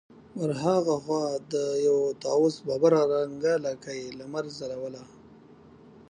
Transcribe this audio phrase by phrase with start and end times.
[0.39, 1.23] ور هاخوا
[1.53, 1.55] د
[1.87, 5.03] يوه طاوس ببره رنګه لکۍ لمر ځلوله.